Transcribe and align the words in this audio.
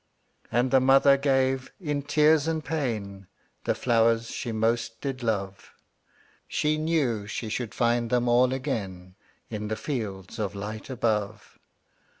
''And 0.51 0.71
the 0.71 0.79
mother 0.79 1.15
gave, 1.15 1.71
in 1.79 2.01
tears 2.01 2.47
and 2.47 2.65
pain, 2.65 3.27
The 3.65 3.75
flowers 3.75 4.31
she 4.31 4.51
most 4.51 4.99
did 4.99 5.21
love; 5.21 5.73
She 6.47 6.79
knew 6.79 7.27
she 7.27 7.49
should 7.49 7.75
find 7.75 8.09
them 8.09 8.27
all 8.27 8.51
again 8.51 9.13
In 9.51 9.67
the 9.67 9.75
fields 9.75 10.39
of 10.39 10.55
light 10.55 10.89
above. 10.89 11.59